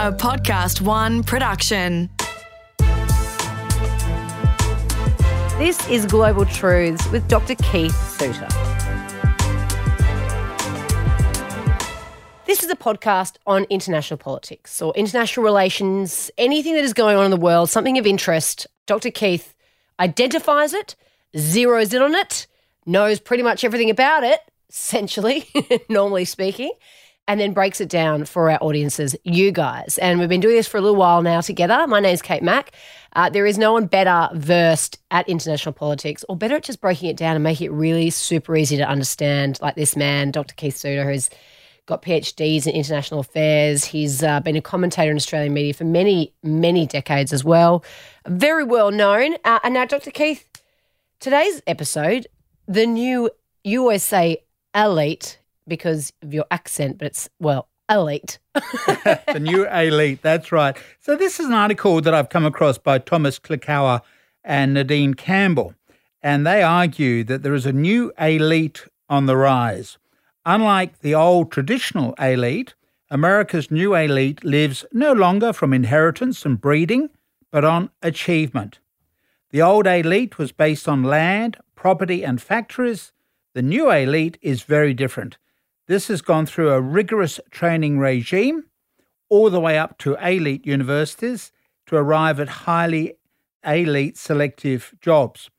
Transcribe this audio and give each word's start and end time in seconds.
a 0.00 0.10
Podcast 0.10 0.80
One 0.80 1.22
production. 1.22 2.08
This 5.58 5.86
is 5.90 6.06
Global 6.06 6.46
Truths 6.46 7.06
with 7.10 7.28
Dr. 7.28 7.54
Keith 7.56 7.94
Suter. 8.18 8.48
This 12.46 12.62
is 12.62 12.70
a 12.70 12.76
podcast 12.76 13.34
on 13.46 13.64
international 13.64 14.16
politics 14.16 14.80
or 14.80 14.94
international 14.94 15.44
relations, 15.44 16.30
anything 16.38 16.72
that 16.76 16.84
is 16.84 16.94
going 16.94 17.18
on 17.18 17.26
in 17.26 17.30
the 17.30 17.36
world, 17.36 17.68
something 17.68 17.98
of 17.98 18.06
interest. 18.06 18.66
Dr. 18.86 19.10
Keith 19.10 19.54
identifies 20.00 20.72
it, 20.72 20.96
zeroes 21.36 21.92
in 21.92 22.00
on 22.00 22.14
it, 22.14 22.46
knows 22.86 23.20
pretty 23.20 23.42
much 23.42 23.64
everything 23.64 23.90
about 23.90 24.24
it, 24.24 24.40
essentially, 24.70 25.46
normally 25.90 26.24
speaking, 26.24 26.70
and 27.30 27.38
then 27.38 27.52
breaks 27.52 27.80
it 27.80 27.88
down 27.88 28.24
for 28.24 28.50
our 28.50 28.58
audiences, 28.60 29.14
you 29.22 29.52
guys. 29.52 29.98
And 30.02 30.18
we've 30.18 30.28
been 30.28 30.40
doing 30.40 30.56
this 30.56 30.66
for 30.66 30.78
a 30.78 30.80
little 30.80 30.96
while 30.96 31.22
now 31.22 31.40
together. 31.40 31.86
My 31.86 32.00
name's 32.00 32.22
Kate 32.22 32.42
Mack. 32.42 32.72
Uh, 33.14 33.30
there 33.30 33.46
is 33.46 33.56
no 33.56 33.72
one 33.72 33.86
better 33.86 34.28
versed 34.34 34.98
at 35.12 35.28
international 35.28 35.72
politics 35.72 36.24
or 36.28 36.36
better 36.36 36.56
at 36.56 36.64
just 36.64 36.80
breaking 36.80 37.08
it 37.08 37.16
down 37.16 37.36
and 37.36 37.44
making 37.44 37.68
it 37.68 37.72
really 37.72 38.10
super 38.10 38.56
easy 38.56 38.76
to 38.78 38.82
understand, 38.82 39.60
like 39.62 39.76
this 39.76 39.94
man, 39.94 40.32
Dr. 40.32 40.56
Keith 40.56 40.76
Suter, 40.76 41.08
who's 41.08 41.30
got 41.86 42.02
PhDs 42.02 42.66
in 42.66 42.74
international 42.74 43.20
affairs. 43.20 43.84
He's 43.84 44.24
uh, 44.24 44.40
been 44.40 44.56
a 44.56 44.60
commentator 44.60 45.12
in 45.12 45.16
Australian 45.16 45.54
media 45.54 45.72
for 45.72 45.84
many, 45.84 46.34
many 46.42 46.84
decades 46.84 47.32
as 47.32 47.44
well. 47.44 47.84
Very 48.26 48.64
well 48.64 48.90
known. 48.90 49.36
Uh, 49.44 49.60
and 49.62 49.74
now, 49.74 49.84
Dr. 49.84 50.10
Keith, 50.10 50.48
today's 51.20 51.62
episode, 51.68 52.26
the 52.66 52.86
new, 52.86 53.30
you 53.62 53.82
always 53.82 54.02
say 54.02 54.38
elite 54.74 55.39
because 55.70 56.12
of 56.20 56.34
your 56.34 56.44
accent, 56.50 56.98
but 56.98 57.06
it's, 57.06 57.30
well, 57.38 57.68
elite. 57.88 58.38
the 58.54 59.38
new 59.40 59.66
elite, 59.66 60.20
that's 60.20 60.52
right. 60.52 60.76
So, 61.00 61.16
this 61.16 61.40
is 61.40 61.46
an 61.46 61.54
article 61.54 62.02
that 62.02 62.12
I've 62.12 62.28
come 62.28 62.44
across 62.44 62.76
by 62.76 62.98
Thomas 62.98 63.38
Klikauer 63.38 64.02
and 64.44 64.74
Nadine 64.74 65.14
Campbell. 65.14 65.74
And 66.22 66.46
they 66.46 66.62
argue 66.62 67.24
that 67.24 67.42
there 67.42 67.54
is 67.54 67.64
a 67.64 67.72
new 67.72 68.12
elite 68.18 68.86
on 69.08 69.24
the 69.24 69.36
rise. 69.36 69.96
Unlike 70.44 71.00
the 71.00 71.14
old 71.14 71.50
traditional 71.50 72.12
elite, 72.14 72.74
America's 73.10 73.70
new 73.70 73.94
elite 73.94 74.44
lives 74.44 74.84
no 74.92 75.12
longer 75.12 75.52
from 75.52 75.72
inheritance 75.72 76.44
and 76.44 76.60
breeding, 76.60 77.08
but 77.50 77.64
on 77.64 77.90
achievement. 78.02 78.78
The 79.50 79.62
old 79.62 79.86
elite 79.86 80.38
was 80.38 80.52
based 80.52 80.88
on 80.88 81.02
land, 81.02 81.56
property, 81.74 82.24
and 82.24 82.40
factories. 82.40 83.12
The 83.54 83.62
new 83.62 83.90
elite 83.90 84.38
is 84.40 84.62
very 84.62 84.94
different. 84.94 85.38
This 85.90 86.06
has 86.06 86.22
gone 86.22 86.46
through 86.46 86.70
a 86.70 86.80
rigorous 86.80 87.40
training 87.50 87.98
regime, 87.98 88.66
all 89.28 89.50
the 89.50 89.58
way 89.58 89.76
up 89.76 89.98
to 89.98 90.14
elite 90.24 90.64
universities, 90.64 91.50
to 91.86 91.96
arrive 91.96 92.38
at 92.38 92.48
highly 92.48 93.14
elite 93.66 94.16
selective 94.16 94.94
jobs. 95.00 95.50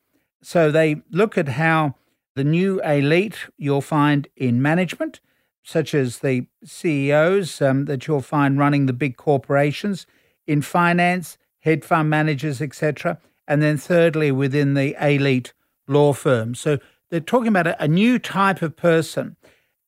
So 0.42 0.70
they 0.70 1.02
look 1.10 1.36
at 1.36 1.48
how 1.48 1.96
the 2.34 2.44
new 2.44 2.80
elite 2.80 3.40
you'll 3.58 3.82
find 3.82 4.26
in 4.34 4.62
management, 4.62 5.20
such 5.62 5.94
as 5.94 6.20
the 6.20 6.46
CEOs 6.64 7.60
um, 7.60 7.84
that 7.84 8.06
you'll 8.06 8.22
find 8.22 8.58
running 8.58 8.86
the 8.86 8.94
big 8.94 9.18
corporations, 9.18 10.06
in 10.46 10.62
finance, 10.62 11.36
hedge 11.58 11.84
fund 11.84 12.08
managers, 12.08 12.62
etc. 12.62 13.18
And 13.46 13.60
then 13.60 13.76
thirdly, 13.76 14.32
within 14.32 14.72
the 14.72 14.96
elite 14.98 15.52
law 15.86 16.14
firms. 16.14 16.58
So 16.58 16.78
they're 17.10 17.20
talking 17.20 17.48
about 17.48 17.66
a, 17.66 17.82
a 17.82 17.86
new 17.86 18.18
type 18.18 18.62
of 18.62 18.78
person. 18.78 19.36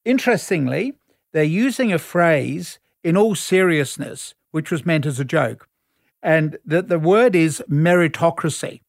Interestingly, 0.04 0.94
they're 1.32 1.44
using 1.44 1.92
a 1.92 1.98
phrase 1.98 2.78
in 3.02 3.16
all 3.16 3.34
seriousness, 3.34 4.34
which 4.50 4.70
was 4.70 4.86
meant 4.86 5.06
as 5.06 5.18
a 5.18 5.24
joke. 5.24 5.68
And 6.22 6.58
the, 6.64 6.82
the 6.82 6.98
word 6.98 7.34
is 7.34 7.62
meritocracy. 7.68 8.80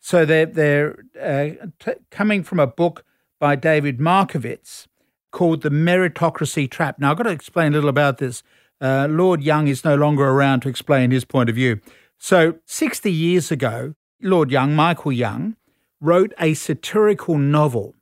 So 0.00 0.24
they're, 0.24 0.46
they're 0.46 1.04
uh, 1.20 1.66
t- 1.78 2.00
coming 2.10 2.42
from 2.42 2.58
a 2.58 2.66
book 2.66 3.04
by 3.38 3.56
David 3.56 3.98
Markovits 3.98 4.86
called 5.30 5.62
The 5.62 5.70
Meritocracy 5.70 6.70
Trap. 6.70 6.98
Now, 6.98 7.10
I've 7.12 7.16
got 7.16 7.24
to 7.24 7.30
explain 7.30 7.72
a 7.72 7.76
little 7.76 7.88
about 7.88 8.18
this. 8.18 8.42
Uh, 8.80 9.06
Lord 9.08 9.42
Young 9.42 9.68
is 9.68 9.84
no 9.84 9.94
longer 9.94 10.28
around 10.28 10.60
to 10.60 10.68
explain 10.68 11.10
his 11.10 11.24
point 11.24 11.48
of 11.48 11.54
view. 11.54 11.80
So, 12.18 12.56
60 12.66 13.10
years 13.10 13.50
ago, 13.50 13.94
Lord 14.20 14.50
Young, 14.50 14.74
Michael 14.74 15.12
Young, 15.12 15.56
wrote 16.00 16.32
a 16.38 16.54
satirical 16.54 17.38
novel 17.38 17.94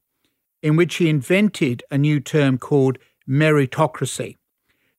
in 0.62 0.76
which 0.76 0.96
he 0.96 1.08
invented 1.08 1.82
a 1.90 1.98
new 1.98 2.20
term 2.20 2.58
called 2.58 2.98
meritocracy. 3.28 4.36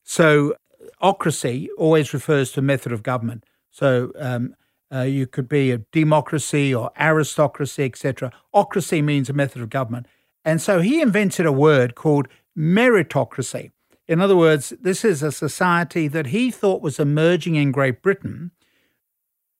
So, 0.02 0.54
ocracy 1.02 1.68
always 1.78 2.12
refers 2.12 2.52
to 2.52 2.62
method 2.62 2.92
of 2.92 3.02
government. 3.02 3.44
So, 3.70 4.12
um, 4.18 4.54
uh, 4.92 5.02
you 5.02 5.26
could 5.26 5.48
be 5.48 5.70
a 5.70 5.78
democracy 5.78 6.74
or 6.74 6.90
aristocracy, 6.98 7.84
etc. 7.84 8.30
Ocracy 8.54 9.02
means 9.02 9.30
a 9.30 9.32
method 9.32 9.62
of 9.62 9.70
government. 9.70 10.06
And 10.44 10.60
so 10.60 10.80
he 10.80 11.00
invented 11.00 11.46
a 11.46 11.52
word 11.52 11.94
called 11.94 12.28
meritocracy. 12.56 13.70
In 14.06 14.20
other 14.20 14.36
words, 14.36 14.74
this 14.80 15.04
is 15.04 15.22
a 15.22 15.32
society 15.32 16.08
that 16.08 16.26
he 16.26 16.50
thought 16.50 16.82
was 16.82 16.98
emerging 16.98 17.54
in 17.54 17.72
Great 17.72 18.02
Britain. 18.02 18.50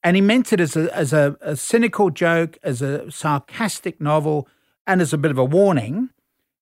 And 0.02 0.16
he 0.16 0.20
meant 0.20 0.52
it 0.52 0.60
as 0.60 0.76
a, 0.76 0.94
as 0.94 1.12
a, 1.12 1.36
a 1.40 1.56
cynical 1.56 2.10
joke, 2.10 2.58
as 2.62 2.82
a 2.82 3.10
sarcastic 3.10 4.00
novel, 4.00 4.48
and 4.86 5.00
as 5.00 5.12
a 5.12 5.18
bit 5.18 5.30
of 5.30 5.38
a 5.38 5.44
warning 5.44 6.10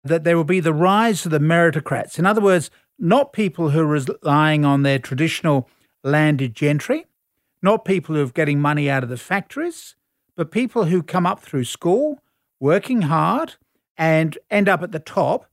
that 0.05 0.25
there 0.25 0.37
will 0.37 0.45
be 0.45 0.61
the 0.61 0.75
rise 0.75 1.25
of 1.25 1.33
the 1.33 1.39
meritocrats. 1.39 2.19
In 2.19 2.27
other 2.27 2.41
words, 2.41 2.71
not 2.99 3.33
people 3.33 3.71
who 3.71 3.81
are 3.81 3.87
relying 3.87 4.65
on 4.65 4.83
their 4.83 4.99
traditional 4.99 5.69
landed 6.03 6.55
gentry, 6.55 7.07
not 7.63 7.85
people 7.85 8.15
who 8.15 8.23
are 8.23 8.31
getting 8.31 8.61
money 8.61 8.89
out 8.89 9.03
of 9.03 9.09
the 9.09 9.17
factories, 9.17 9.97
but 10.37 10.51
people 10.51 10.87
who 10.87 11.03
come 11.03 11.27
up 11.27 11.41
through 11.41 11.65
school, 11.65 12.23
working 12.59 13.03
hard, 13.03 13.57
and 13.97 14.39
end 14.51 14.69
up 14.69 14.83
at 14.83 14.93
the 14.93 14.99
top 14.99 15.47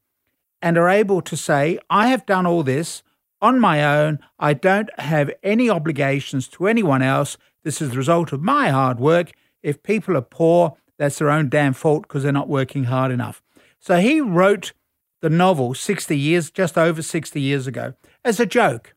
and 0.61 0.77
are 0.77 0.89
able 0.89 1.21
to 1.21 1.35
say, 1.35 1.77
I 1.89 2.07
have 2.07 2.25
done 2.25 2.45
all 2.45 2.63
this 2.63 3.03
on 3.41 3.59
my 3.59 3.83
own. 3.83 4.19
I 4.39 4.53
don't 4.53 4.89
have 4.99 5.31
any 5.43 5.69
obligations 5.69 6.47
to 6.49 6.67
anyone 6.67 7.01
else. 7.01 7.37
This 7.63 7.81
is 7.81 7.91
the 7.91 7.97
result 7.97 8.31
of 8.31 8.41
my 8.41 8.69
hard 8.69 8.99
work. 8.99 9.31
If 9.61 9.83
people 9.83 10.15
are 10.15 10.21
poor, 10.21 10.77
that's 10.97 11.19
their 11.19 11.29
own 11.29 11.49
damn 11.49 11.73
fault 11.73 12.03
because 12.03 12.23
they're 12.23 12.31
not 12.31 12.49
working 12.49 12.85
hard 12.85 13.11
enough. 13.11 13.41
So 13.79 13.97
he 13.97 14.21
wrote 14.21 14.73
the 15.21 15.29
novel 15.29 15.73
60 15.73 16.17
years, 16.17 16.51
just 16.51 16.77
over 16.77 17.01
60 17.01 17.39
years 17.39 17.67
ago, 17.67 17.93
as 18.23 18.39
a 18.39 18.45
joke. 18.45 18.93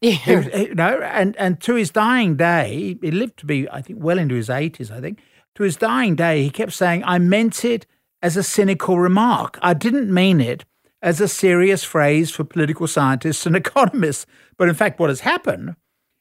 Yeah. 0.00 0.12
He, 0.12 0.66
you 0.68 0.74
know, 0.74 1.00
and, 1.02 1.36
and 1.36 1.60
to 1.62 1.74
his 1.74 1.90
dying 1.90 2.36
day, 2.36 2.98
he 3.00 3.10
lived 3.10 3.38
to 3.38 3.46
be, 3.46 3.68
I 3.70 3.82
think, 3.82 3.98
well 4.02 4.18
into 4.18 4.34
his 4.34 4.48
80s, 4.48 4.90
I 4.90 5.00
think. 5.00 5.20
To 5.56 5.64
his 5.64 5.76
dying 5.76 6.14
day, 6.14 6.42
he 6.42 6.50
kept 6.50 6.72
saying, 6.72 7.02
I 7.04 7.18
meant 7.18 7.64
it 7.64 7.86
as 8.22 8.36
a 8.36 8.42
cynical 8.42 8.98
remark. 8.98 9.58
I 9.60 9.74
didn't 9.74 10.12
mean 10.12 10.40
it 10.40 10.64
as 11.02 11.20
a 11.20 11.28
serious 11.28 11.84
phrase 11.84 12.30
for 12.30 12.44
political 12.44 12.86
scientists 12.86 13.46
and 13.46 13.56
economists. 13.56 14.26
But 14.56 14.68
in 14.68 14.74
fact, 14.74 15.00
what 15.00 15.10
has 15.10 15.20
happened 15.20 15.76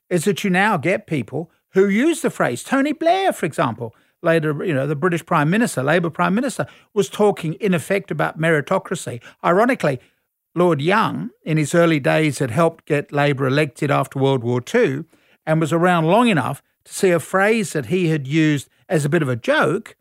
is 0.10 0.26
that 0.26 0.44
you 0.44 0.50
now 0.50 0.78
get 0.78 1.08
people 1.08 1.52
who 1.72 1.88
use 1.88 2.22
the 2.22 2.30
phrase. 2.30 2.64
Tony 2.64 2.94
Blair, 2.94 3.34
for 3.34 3.46
example, 3.46 3.96
later, 4.22 4.64
you 4.64 4.74
know, 4.74 4.88
the 4.88 4.96
British 4.96 5.26
Prime 5.26 5.50
Minister, 5.50 5.84
Labour 5.84 6.10
Prime 6.10 6.36
Minister, 6.36 6.66
was 6.94 7.10
talking 7.10 7.54
in 7.56 7.74
effect 7.74 8.12
about 8.12 8.40
meritocracy. 8.40 9.22
Ironically, 9.44 10.00
Lord 10.56 10.82
Young, 10.82 11.30
in 11.44 11.58
his 11.58 11.76
early 11.76 12.00
days, 12.00 12.40
had 12.40 12.52
helped 12.52 12.86
get 12.86 13.12
Labour 13.12 13.46
elected 13.48 13.92
after 13.92 14.20
World 14.20 14.44
War 14.44 14.62
II 14.74 15.06
and 15.46 15.62
was 15.62 15.72
around 15.72 16.06
long 16.06 16.30
enough 16.30 16.62
to 16.86 16.94
see 16.94 17.12
a 17.12 17.20
phrase 17.20 17.74
that 17.74 17.88
he 17.88 18.08
had 18.08 18.28
used 18.28 18.70
as 18.90 19.06
a 19.06 19.10
bit 19.10 19.22
of 19.22 19.30
a 19.30 19.36
joke 19.36 19.96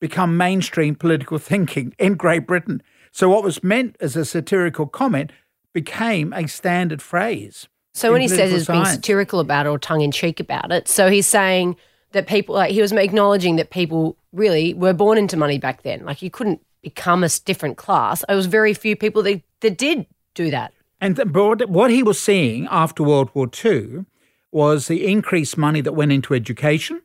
become 0.00 0.36
mainstream 0.36 0.94
political 0.94 1.38
thinking 1.50 1.94
in 1.98 2.14
Great 2.14 2.46
Britain. 2.46 2.82
So, 3.12 3.28
what 3.28 3.42
was 3.42 3.64
meant 3.64 3.96
as 4.00 4.14
a 4.14 4.24
satirical 4.24 4.86
comment 4.86 5.32
became 5.72 6.32
a 6.32 6.46
standard 6.46 7.02
phrase. 7.02 7.66
So, 7.94 8.12
when 8.12 8.20
he 8.20 8.28
says 8.28 8.52
he's 8.52 8.66
being 8.66 8.84
satirical 8.84 9.40
about 9.40 9.66
it 9.66 9.70
or 9.70 9.78
tongue 9.78 10.02
in 10.02 10.12
cheek 10.12 10.38
about 10.38 10.70
it, 10.70 10.86
so 10.86 11.08
he's 11.08 11.26
saying 11.26 11.76
that 12.16 12.26
people, 12.26 12.54
like, 12.54 12.72
he 12.72 12.80
was 12.80 12.92
acknowledging 12.92 13.56
that 13.56 13.70
people 13.70 14.16
really 14.32 14.74
were 14.74 14.92
born 14.92 15.18
into 15.18 15.36
money 15.36 15.58
back 15.58 15.82
then. 15.82 16.04
Like, 16.04 16.22
you 16.22 16.30
couldn't 16.30 16.60
become 16.82 17.22
a 17.22 17.28
different 17.44 17.76
class. 17.76 18.24
It 18.28 18.34
was 18.34 18.46
very 18.46 18.74
few 18.74 18.96
people 18.96 19.22
that, 19.22 19.42
that 19.60 19.78
did 19.78 20.06
do 20.34 20.50
that. 20.50 20.72
And 21.00 21.16
but 21.30 21.68
what 21.68 21.90
he 21.90 22.02
was 22.02 22.18
seeing 22.18 22.66
after 22.70 23.02
World 23.02 23.30
War 23.34 23.48
II 23.64 24.06
was 24.50 24.88
the 24.88 25.06
increased 25.06 25.58
money 25.58 25.82
that 25.82 25.92
went 25.92 26.12
into 26.12 26.32
education 26.32 27.02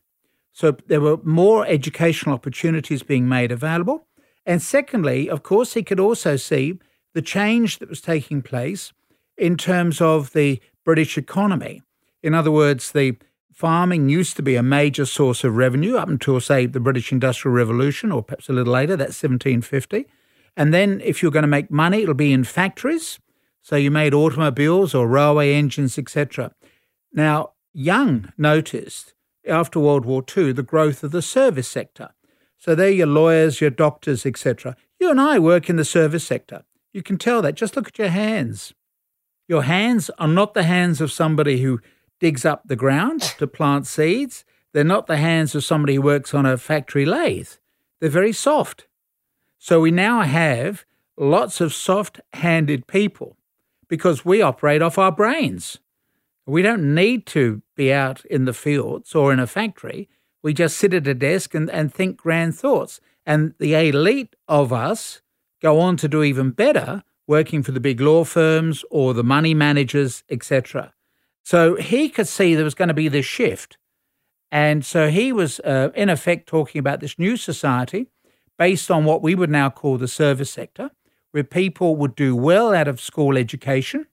so 0.54 0.76
there 0.88 1.02
were 1.02 1.18
more 1.24 1.66
educational 1.66 2.36
opportunities 2.36 3.04
being 3.04 3.28
made 3.28 3.52
available. 3.52 4.08
And 4.46 4.62
secondly, 4.62 5.30
of 5.30 5.44
course, 5.44 5.74
he 5.74 5.84
could 5.84 6.00
also 6.00 6.36
see 6.36 6.80
the 7.14 7.22
change 7.22 7.80
that 7.80 7.90
was 7.90 8.02
taking 8.02 8.42
place 8.42 8.92
in 9.38 9.58
terms 9.58 10.02
of 10.02 10.34
the 10.34 10.62
British 10.84 11.18
economy. 11.18 11.82
In 12.24 12.34
other 12.34 12.52
words, 12.52 12.92
the 12.92 13.18
farming 13.52 14.10
used 14.10 14.36
to 14.38 14.42
be 14.42 14.56
a 14.56 14.64
major 14.64 15.06
source 15.06 15.44
of 15.44 15.56
revenue 15.56 15.96
up 15.96 16.10
until, 16.10 16.40
say, 16.40 16.66
the 16.66 16.80
British 16.80 17.12
Industrial 17.12 17.54
Revolution, 17.54 18.12
or 18.12 18.24
perhaps 18.24 18.50
a 18.50 18.54
little 18.54 18.74
later, 18.74 18.96
that's 18.96 19.22
1750. 19.22 20.06
And 20.58 20.74
then, 20.74 21.02
if 21.04 21.22
you're 21.22 21.32
going 21.32 21.44
to 21.44 21.48
make 21.48 21.72
money, 21.72 22.02
it'll 22.04 22.14
be 22.14 22.34
in 22.34 22.44
factories. 22.44 23.20
So 23.62 23.76
you 23.76 23.92
made 23.92 24.14
automobiles 24.14 24.96
or 24.96 25.08
railway 25.08 25.54
engines, 25.54 25.98
etc. 25.98 26.52
Now, 27.14 27.54
Young 27.74 28.34
noticed 28.38 29.14
after 29.48 29.80
World 29.80 30.06
War 30.06 30.24
II 30.36 30.52
the 30.52 30.64
growth 30.64 31.04
of 31.04 31.12
the 31.12 31.22
service 31.22 31.68
sector. 31.68 32.10
So 32.58 32.76
they're 32.76 32.90
your 32.90 33.08
lawyers, 33.08 33.62
your 33.62 33.70
doctors, 33.70 34.26
etc. 34.26 34.76
You 35.00 35.10
and 35.10 35.22
I 35.22 35.40
work 35.40 35.70
in 35.70 35.78
the 35.78 35.86
service 35.86 36.24
sector. 36.24 36.64
You 36.94 37.02
can 37.02 37.18
tell 37.18 37.42
that. 37.42 37.56
Just 37.56 37.76
look 37.76 37.88
at 37.88 37.98
your 37.98 38.10
hands. 38.10 38.74
Your 39.48 39.64
hands 39.64 40.10
are 40.20 40.28
not 40.28 40.54
the 40.54 40.64
hands 40.64 41.02
of 41.02 41.12
somebody 41.12 41.62
who 41.62 41.80
digs 42.22 42.46
up 42.46 42.62
the 42.66 42.78
ground 42.78 43.22
to 43.40 43.48
plant 43.48 43.88
seeds. 43.88 44.46
They're 44.72 44.84
not 44.86 45.08
the 45.08 45.18
hands 45.18 45.54
of 45.56 45.66
somebody 45.66 45.96
who 45.96 46.04
works 46.04 46.34
on 46.34 46.46
a 46.46 46.56
factory 46.56 47.06
lathe. 47.06 47.50
They're 48.00 48.10
very 48.10 48.32
soft. 48.32 48.88
So 49.58 49.82
we 49.82 49.92
now 49.92 50.22
have 50.22 50.86
lots 51.18 51.60
of 51.60 51.74
soft 51.74 52.22
handed 52.34 52.88
people 52.88 53.36
because 53.90 54.24
we 54.24 54.42
operate 54.42 54.82
off 54.82 54.98
our 54.98 55.12
brains. 55.12 55.80
We 56.46 56.62
don't 56.62 56.96
need 56.96 57.26
to 57.28 57.62
be 57.76 57.92
out 57.92 58.24
in 58.26 58.46
the 58.46 58.54
fields 58.54 59.14
or 59.14 59.34
in 59.34 59.40
a 59.40 59.48
factory. 59.48 60.08
We 60.42 60.54
just 60.54 60.78
sit 60.78 60.94
at 60.94 61.08
a 61.08 61.14
desk 61.14 61.54
and, 61.54 61.70
and 61.70 61.94
think 61.94 62.18
grand 62.18 62.56
thoughts. 62.56 63.02
And 63.26 63.54
the 63.60 63.74
elite 63.74 64.36
of 64.48 64.72
us 64.72 65.22
go 65.62 65.80
on 65.80 65.98
to 65.98 66.08
do 66.08 66.24
even 66.24 66.52
better 66.52 67.04
working 67.28 67.62
for 67.64 67.72
the 67.72 67.80
big 67.80 68.00
law 68.00 68.24
firms 68.24 68.84
or 68.90 69.14
the 69.14 69.24
money 69.24 69.54
managers, 69.54 70.24
etc. 70.30 70.94
So 71.44 71.76
he 71.76 72.10
could 72.10 72.28
see 72.28 72.56
there 72.56 72.64
was 72.64 72.76
going 72.76 72.88
to 72.88 72.94
be 72.94 73.08
this 73.08 73.26
shift. 73.26 73.78
And 74.52 74.86
so 74.86 75.10
he 75.10 75.32
was, 75.32 75.60
uh, 75.62 75.90
in 75.96 76.10
effect, 76.10 76.48
talking 76.48 76.80
about 76.80 77.00
this 77.00 77.18
new 77.18 77.38
society 77.38 78.08
based 78.58 78.92
on 78.92 79.06
what 79.06 79.22
we 79.22 79.34
would 79.34 79.50
now 79.50 79.70
call 79.70 79.98
the 79.98 80.08
service 80.08 80.52
sector, 80.52 80.92
where 81.32 81.44
people 81.44 81.96
would 81.96 82.16
do 82.16 82.36
well 82.36 82.74
out 82.74 82.88
of 82.88 83.00
school 83.00 83.38
education 83.38 84.06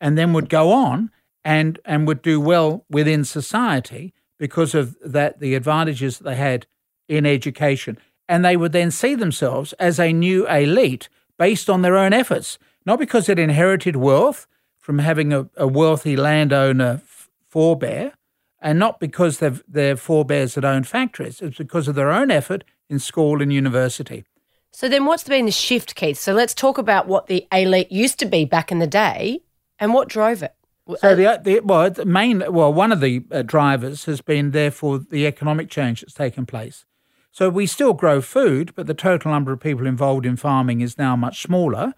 and 0.00 0.16
then 0.16 0.32
would 0.32 0.48
go 0.48 0.72
on 0.72 1.10
and, 1.44 1.78
and 1.84 2.06
would 2.06 2.22
do 2.22 2.40
well 2.40 2.84
within 2.88 3.24
society 3.24 4.14
because 4.38 4.74
of 4.74 4.96
that 5.04 5.40
the 5.40 5.54
advantages 5.54 6.18
that 6.18 6.24
they 6.24 6.36
had 6.36 6.66
in 7.08 7.26
education. 7.26 7.98
And 8.28 8.44
they 8.44 8.56
would 8.56 8.72
then 8.72 8.90
see 8.90 9.14
themselves 9.14 9.72
as 9.74 9.98
a 9.98 10.12
new 10.12 10.48
elite 10.48 11.08
based 11.38 11.68
on 11.68 11.82
their 11.82 11.96
own 11.96 12.12
efforts, 12.12 12.58
not 12.86 12.98
because 12.98 13.26
they'd 13.26 13.38
inherited 13.38 13.96
wealth 13.96 14.46
from 14.82 14.98
having 14.98 15.32
a, 15.32 15.48
a 15.56 15.66
wealthy 15.66 16.16
landowner 16.16 17.00
f- 17.02 17.30
forebear, 17.48 18.12
and 18.60 18.78
not 18.78 19.00
because 19.00 19.38
they've, 19.38 19.62
their 19.66 19.96
forebears 19.96 20.56
had 20.56 20.64
owned 20.64 20.88
factories. 20.88 21.40
It's 21.40 21.56
because 21.56 21.88
of 21.88 21.94
their 21.94 22.10
own 22.10 22.30
effort 22.30 22.64
in 22.90 22.98
school 22.98 23.40
and 23.40 23.52
university. 23.52 24.24
So 24.72 24.88
then 24.88 25.06
what's 25.06 25.24
been 25.24 25.46
the 25.46 25.52
shift, 25.52 25.94
Keith? 25.94 26.18
So 26.18 26.32
let's 26.32 26.52
talk 26.52 26.78
about 26.78 27.06
what 27.06 27.28
the 27.28 27.46
elite 27.52 27.92
used 27.92 28.18
to 28.18 28.26
be 28.26 28.44
back 28.44 28.72
in 28.72 28.80
the 28.80 28.86
day 28.86 29.40
and 29.78 29.94
what 29.94 30.08
drove 30.08 30.42
it. 30.42 30.54
So 30.98 31.14
the, 31.14 31.40
the 31.42 31.60
well, 31.60 31.90
the 31.90 32.04
main 32.04 32.42
well, 32.52 32.72
one 32.72 32.90
of 32.90 33.00
the 33.00 33.24
uh, 33.30 33.42
drivers 33.42 34.06
has 34.06 34.20
been 34.20 34.50
therefore 34.50 34.98
the 34.98 35.26
economic 35.26 35.70
change 35.70 36.00
that's 36.00 36.14
taken 36.14 36.44
place. 36.44 36.84
So 37.30 37.48
we 37.48 37.66
still 37.66 37.92
grow 37.92 38.20
food, 38.20 38.72
but 38.74 38.86
the 38.86 38.94
total 38.94 39.30
number 39.30 39.52
of 39.52 39.60
people 39.60 39.86
involved 39.86 40.26
in 40.26 40.36
farming 40.36 40.80
is 40.80 40.98
now 40.98 41.14
much 41.14 41.42
smaller. 41.42 41.94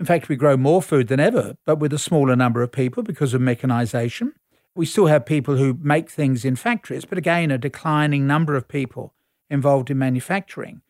In 0.00 0.06
fact, 0.06 0.30
we 0.30 0.36
grow 0.36 0.56
more 0.56 0.80
food 0.80 1.08
than 1.08 1.20
ever, 1.20 1.58
but 1.66 1.78
with 1.78 1.92
a 1.92 1.98
smaller 1.98 2.34
number 2.34 2.62
of 2.62 2.72
people 2.72 3.02
because 3.02 3.34
of 3.34 3.42
mechanization. 3.42 4.32
We 4.74 4.86
still 4.86 5.06
have 5.06 5.26
people 5.26 5.56
who 5.56 5.76
make 5.82 6.08
things 6.08 6.42
in 6.42 6.56
factories, 6.56 7.04
but 7.04 7.18
again, 7.18 7.50
a 7.50 7.58
declining 7.58 8.26
number 8.26 8.56
of 8.56 8.66
people 8.66 9.12
involved 9.50 9.90
in 9.90 9.98
manufacturing. 9.98 10.80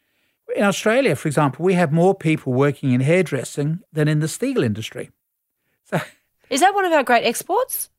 In 0.54 0.62
Australia, 0.62 1.16
for 1.16 1.26
example, 1.26 1.64
we 1.64 1.74
have 1.74 1.90
more 1.90 2.14
people 2.14 2.52
working 2.52 2.92
in 2.92 3.00
hairdressing 3.00 3.80
than 3.92 4.06
in 4.06 4.20
the 4.20 4.28
steel 4.28 4.62
industry. 4.62 5.10
So, 5.84 6.00
is 6.50 6.60
that 6.60 6.74
one 6.74 6.84
of 6.84 6.92
our 6.92 7.02
great 7.02 7.24
exports? 7.24 7.90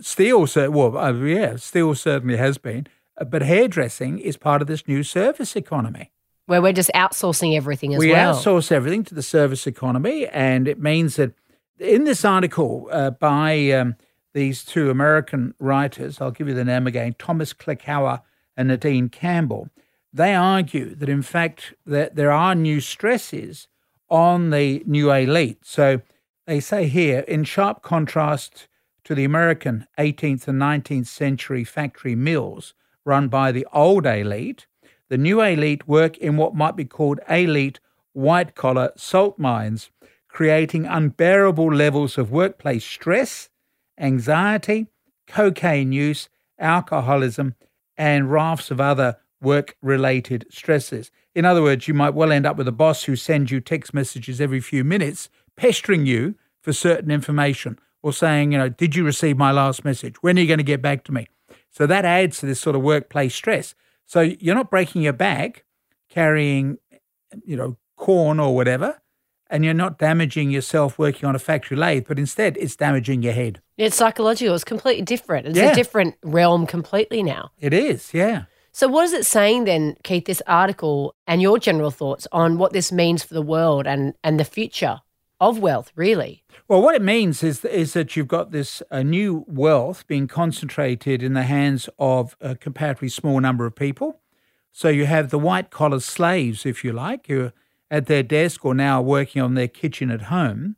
Steel, 0.00 0.46
well, 0.70 0.96
uh, 0.96 1.12
yeah, 1.14 1.56
steel 1.56 1.96
certainly 1.96 2.36
has 2.36 2.58
been, 2.58 2.86
uh, 3.20 3.24
but 3.24 3.42
hairdressing 3.42 4.20
is 4.20 4.36
part 4.36 4.62
of 4.62 4.68
this 4.68 4.86
new 4.86 5.02
service 5.02 5.56
economy. 5.56 6.11
Where 6.46 6.60
we're 6.60 6.72
just 6.72 6.90
outsourcing 6.94 7.56
everything 7.56 7.94
as 7.94 8.00
we 8.00 8.10
well. 8.10 8.32
We 8.32 8.38
outsource 8.38 8.72
everything 8.72 9.04
to 9.04 9.14
the 9.14 9.22
service 9.22 9.66
economy, 9.66 10.26
and 10.26 10.66
it 10.66 10.80
means 10.80 11.16
that 11.16 11.32
in 11.78 12.04
this 12.04 12.24
article 12.24 12.88
uh, 12.90 13.10
by 13.10 13.70
um, 13.70 13.96
these 14.34 14.64
two 14.64 14.90
American 14.90 15.54
writers, 15.58 16.20
I'll 16.20 16.30
give 16.30 16.48
you 16.48 16.54
the 16.54 16.64
name 16.64 16.86
again, 16.86 17.14
Thomas 17.18 17.52
Klikauer 17.52 18.22
and 18.56 18.68
Nadine 18.68 19.08
Campbell, 19.08 19.68
they 20.12 20.34
argue 20.34 20.94
that 20.94 21.08
in 21.08 21.22
fact 21.22 21.74
that 21.86 22.16
there 22.16 22.30
are 22.30 22.54
new 22.54 22.80
stresses 22.80 23.68
on 24.10 24.50
the 24.50 24.82
new 24.86 25.10
elite. 25.10 25.60
So 25.62 26.02
they 26.46 26.60
say 26.60 26.88
here, 26.88 27.20
in 27.20 27.44
sharp 27.44 27.82
contrast 27.82 28.68
to 29.04 29.14
the 29.14 29.24
American 29.24 29.86
18th 29.98 30.48
and 30.48 30.60
19th 30.60 31.06
century 31.06 31.64
factory 31.64 32.14
mills 32.14 32.74
run 33.04 33.28
by 33.28 33.52
the 33.52 33.66
old 33.72 34.06
elite, 34.06 34.66
the 35.12 35.18
new 35.18 35.42
elite 35.42 35.86
work 35.86 36.16
in 36.16 36.38
what 36.38 36.54
might 36.54 36.74
be 36.74 36.86
called 36.86 37.20
elite 37.28 37.78
white 38.14 38.54
collar 38.54 38.90
salt 38.96 39.38
mines, 39.38 39.90
creating 40.26 40.86
unbearable 40.86 41.70
levels 41.70 42.16
of 42.16 42.30
workplace 42.32 42.82
stress, 42.82 43.50
anxiety, 43.98 44.86
cocaine 45.26 45.92
use, 45.92 46.30
alcoholism, 46.58 47.54
and 47.94 48.32
rafts 48.32 48.70
of 48.70 48.80
other 48.80 49.18
work 49.42 49.76
related 49.82 50.46
stresses. 50.48 51.10
In 51.34 51.44
other 51.44 51.60
words, 51.60 51.86
you 51.86 51.92
might 51.92 52.14
well 52.14 52.32
end 52.32 52.46
up 52.46 52.56
with 52.56 52.66
a 52.66 52.72
boss 52.72 53.04
who 53.04 53.14
sends 53.14 53.50
you 53.50 53.60
text 53.60 53.92
messages 53.92 54.40
every 54.40 54.60
few 54.60 54.82
minutes, 54.82 55.28
pestering 55.56 56.06
you 56.06 56.36
for 56.62 56.72
certain 56.72 57.10
information 57.10 57.78
or 58.02 58.14
saying, 58.14 58.52
you 58.52 58.56
know, 58.56 58.70
did 58.70 58.96
you 58.96 59.04
receive 59.04 59.36
my 59.36 59.50
last 59.50 59.84
message? 59.84 60.22
When 60.22 60.38
are 60.38 60.40
you 60.40 60.48
going 60.48 60.56
to 60.56 60.64
get 60.64 60.80
back 60.80 61.04
to 61.04 61.12
me? 61.12 61.28
So 61.68 61.86
that 61.86 62.06
adds 62.06 62.38
to 62.38 62.46
this 62.46 62.60
sort 62.60 62.76
of 62.76 62.80
workplace 62.80 63.34
stress. 63.34 63.74
So 64.06 64.20
you're 64.20 64.54
not 64.54 64.70
breaking 64.70 65.02
your 65.02 65.12
back 65.12 65.64
carrying, 66.08 66.78
you 67.44 67.56
know, 67.56 67.76
corn 67.96 68.38
or 68.38 68.54
whatever, 68.54 69.00
and 69.48 69.64
you're 69.64 69.74
not 69.74 69.98
damaging 69.98 70.50
yourself 70.50 70.98
working 70.98 71.28
on 71.28 71.34
a 71.34 71.38
factory 71.38 71.76
lathe, 71.76 72.06
but 72.06 72.18
instead 72.18 72.56
it's 72.58 72.76
damaging 72.76 73.22
your 73.22 73.32
head. 73.32 73.60
It's 73.76 73.96
psychological. 73.96 74.54
It's 74.54 74.64
completely 74.64 75.04
different. 75.04 75.46
It's 75.46 75.56
yeah. 75.56 75.72
a 75.72 75.74
different 75.74 76.16
realm 76.22 76.66
completely 76.66 77.22
now. 77.22 77.50
It 77.58 77.72
is, 77.72 78.12
yeah. 78.12 78.44
So, 78.74 78.88
what 78.88 79.04
is 79.04 79.12
it 79.12 79.26
saying 79.26 79.64
then, 79.64 79.96
Keith, 80.02 80.24
this 80.24 80.42
article 80.46 81.14
and 81.26 81.42
your 81.42 81.58
general 81.58 81.90
thoughts 81.90 82.26
on 82.32 82.56
what 82.56 82.72
this 82.72 82.90
means 82.90 83.22
for 83.22 83.34
the 83.34 83.42
world 83.42 83.86
and, 83.86 84.14
and 84.24 84.40
the 84.40 84.44
future 84.44 85.00
of 85.42 85.58
wealth, 85.58 85.90
really? 85.96 86.44
Well, 86.68 86.80
what 86.80 86.94
it 86.94 87.02
means 87.02 87.42
is, 87.42 87.64
is 87.64 87.94
that 87.94 88.16
you've 88.16 88.28
got 88.28 88.52
this 88.52 88.80
uh, 88.92 89.02
new 89.02 89.44
wealth 89.48 90.06
being 90.06 90.28
concentrated 90.28 91.20
in 91.20 91.34
the 91.34 91.42
hands 91.42 91.88
of 91.98 92.36
a 92.40 92.54
comparatively 92.54 93.08
small 93.08 93.40
number 93.40 93.66
of 93.66 93.74
people. 93.74 94.20
So, 94.70 94.88
you 94.88 95.04
have 95.06 95.30
the 95.30 95.40
white 95.40 95.70
collar 95.70 95.98
slaves, 96.00 96.64
if 96.64 96.84
you 96.84 96.92
like, 96.92 97.26
who 97.26 97.46
are 97.46 97.52
at 97.90 98.06
their 98.06 98.22
desk 98.22 98.64
or 98.64 98.72
now 98.72 99.02
working 99.02 99.42
on 99.42 99.54
their 99.54 99.68
kitchen 99.68 100.10
at 100.12 100.22
home, 100.22 100.76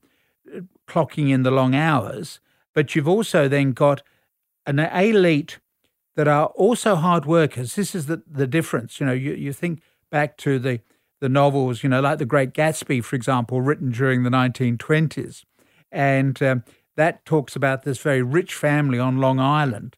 clocking 0.89 1.31
in 1.31 1.43
the 1.43 1.51
long 1.51 1.75
hours. 1.75 2.41
But 2.73 2.97
you've 2.97 3.07
also 3.07 3.49
then 3.49 3.73
got 3.73 4.03
an 4.67 4.79
elite 4.79 5.59
that 6.17 6.27
are 6.27 6.47
also 6.47 6.97
hard 6.97 7.27
workers. 7.27 7.75
This 7.75 7.95
is 7.95 8.07
the, 8.07 8.23
the 8.27 8.47
difference. 8.47 8.99
You 8.99 9.07
know, 9.07 9.13
you, 9.13 9.35
you 9.35 9.53
think 9.53 9.83
back 10.11 10.39
to 10.39 10.59
the, 10.59 10.81
the 11.21 11.29
novels, 11.29 11.83
you 11.83 11.89
know, 11.89 12.01
like 12.01 12.19
The 12.19 12.27
Great 12.27 12.53
Gatsby, 12.53 13.03
for 13.05 13.17
example, 13.17 13.61
written 13.61 13.91
during 13.91 14.23
the 14.23 14.31
1920s. 14.31 15.45
And 15.91 16.43
um, 16.43 16.65
that 16.97 17.25
talks 17.25 17.57
about 17.57 17.83
this 17.83 17.99
very 17.99 18.23
rich 18.23 18.55
family 18.55 18.99
on 18.99 19.19
Long 19.19 19.41
Island 19.41 19.97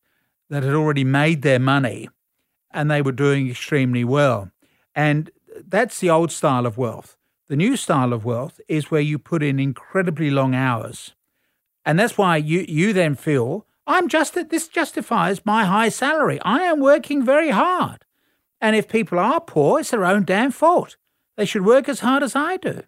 that 0.51 0.63
had 0.63 0.75
already 0.75 1.05
made 1.05 1.43
their 1.43 1.59
money 1.59 2.09
and 2.71 2.91
they 2.91 3.03
were 3.03 3.13
doing 3.13 3.51
extremely 3.51 4.05
well. 4.05 4.51
And 4.95 5.31
that's 5.67 5.99
the 5.99 6.11
old 6.11 6.31
style 6.31 6.67
of 6.67 6.77
wealth. 6.77 7.17
The 7.49 7.57
new 7.57 7.77
style 7.77 8.13
of 8.13 8.25
wealth 8.25 8.61
is 8.69 8.91
where 8.91 9.01
you 9.01 9.19
put 9.19 9.43
in 9.43 9.59
incredibly 9.59 10.31
long 10.31 10.55
hours. 10.55 11.15
And 11.85 11.99
that's 11.99 12.19
why 12.19 12.37
you, 12.37 12.65
you 12.69 12.93
then 12.93 13.15
feel 13.15 13.67
I'm 13.87 14.09
just 14.09 14.35
that 14.35 14.51
this 14.51 14.67
justifies 14.67 15.47
my 15.47 15.65
high 15.65 15.89
salary. 15.89 16.41
I 16.43 16.63
am 16.63 16.81
working 16.81 17.25
very 17.25 17.51
hard. 17.51 18.05
And 18.61 18.75
if 18.75 18.89
people 18.89 19.19
are 19.19 19.41
poor, 19.41 19.81
it's 19.81 19.91
their 19.91 20.05
own 20.05 20.25
damn 20.25 20.51
fault. 20.51 20.97
They 21.37 21.45
should 21.45 21.65
work 21.65 21.89
as 21.89 22.01
hard 22.01 22.23
as 22.23 22.35
I 22.35 22.57
do. 22.57 22.83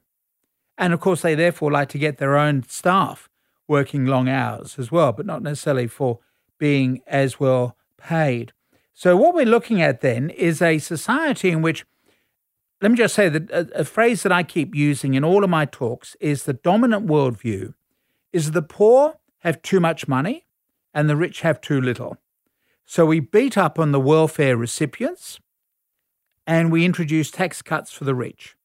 And 0.76 0.92
of 0.92 1.00
course, 1.00 1.22
they 1.22 1.34
therefore 1.34 1.70
like 1.70 1.88
to 1.90 1.98
get 1.98 2.18
their 2.18 2.36
own 2.36 2.64
staff 2.68 3.28
working 3.66 4.06
long 4.06 4.28
hours 4.28 4.78
as 4.78 4.90
well, 4.90 5.12
but 5.12 5.26
not 5.26 5.42
necessarily 5.42 5.86
for 5.86 6.20
being 6.58 7.02
as 7.06 7.38
well 7.38 7.76
paid. 7.96 8.52
So, 8.94 9.16
what 9.16 9.34
we're 9.34 9.46
looking 9.46 9.80
at 9.82 10.00
then 10.00 10.30
is 10.30 10.62
a 10.62 10.78
society 10.78 11.50
in 11.50 11.62
which, 11.62 11.84
let 12.80 12.90
me 12.90 12.96
just 12.96 13.14
say 13.14 13.28
that 13.28 13.50
a, 13.50 13.80
a 13.80 13.84
phrase 13.84 14.22
that 14.22 14.32
I 14.32 14.42
keep 14.42 14.74
using 14.74 15.14
in 15.14 15.24
all 15.24 15.44
of 15.44 15.50
my 15.50 15.66
talks 15.66 16.16
is 16.20 16.44
the 16.44 16.54
dominant 16.54 17.06
worldview 17.06 17.74
is 18.32 18.52
the 18.52 18.62
poor 18.62 19.14
have 19.38 19.62
too 19.62 19.80
much 19.80 20.08
money 20.08 20.46
and 20.92 21.08
the 21.08 21.16
rich 21.16 21.42
have 21.42 21.60
too 21.60 21.80
little. 21.80 22.16
So 22.84 23.04
we 23.04 23.20
beat 23.20 23.58
up 23.58 23.78
on 23.78 23.92
the 23.92 24.00
welfare 24.00 24.56
recipients 24.56 25.38
and 26.48 26.72
we 26.72 26.86
introduce 26.86 27.30
tax 27.30 27.60
cuts 27.60 27.92
for 27.92 28.04
the 28.04 28.14
rich. 28.14 28.56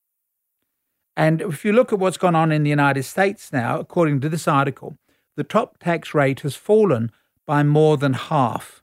And 1.18 1.42
if 1.42 1.66
you 1.66 1.74
look 1.74 1.92
at 1.92 2.00
what's 2.00 2.18
gone 2.18 2.34
on 2.34 2.50
in 2.50 2.64
the 2.64 2.70
United 2.70 3.04
States 3.04 3.52
now, 3.52 3.78
according 3.78 4.22
to 4.22 4.30
this 4.30 4.48
article, 4.48 4.98
the 5.36 5.44
top 5.44 5.78
tax 5.80 6.14
rate 6.14 6.40
has 6.40 6.56
fallen 6.56 7.12
by 7.46 7.62
more 7.62 7.98
than 7.98 8.14
half. 8.14 8.82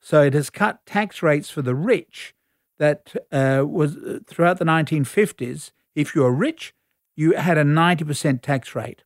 So 0.00 0.22
it 0.22 0.32
has 0.32 0.48
cut 0.48 0.84
tax 0.86 1.22
rates 1.22 1.50
for 1.50 1.60
the 1.60 1.74
rich 1.74 2.34
that 2.78 3.14
uh, 3.30 3.64
was 3.68 3.96
uh, 3.96 4.20
throughout 4.26 4.58
the 4.58 4.64
1950s. 4.64 5.70
If 5.94 6.14
you 6.14 6.22
were 6.22 6.32
rich, 6.32 6.72
you 7.14 7.32
had 7.36 7.58
a 7.58 7.64
90% 7.64 8.40
tax 8.40 8.74
rate. 8.74 9.04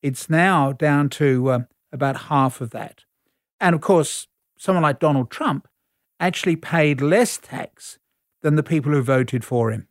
It's 0.00 0.30
now 0.30 0.72
down 0.72 1.10
to 1.10 1.50
uh, 1.50 1.58
about 1.92 2.16
half 2.16 2.62
of 2.62 2.70
that. 2.70 3.04
And 3.60 3.74
of 3.74 3.82
course, 3.82 4.26
someone 4.56 4.82
like 4.82 5.00
Donald 5.00 5.30
Trump 5.30 5.68
actually 6.18 6.56
paid 6.56 7.02
less 7.02 7.36
tax 7.36 7.98
than 8.44 8.56
the 8.56 8.62
people 8.62 8.92
who 8.92 9.02
voted 9.02 9.42
for 9.42 9.70
him. 9.70 9.88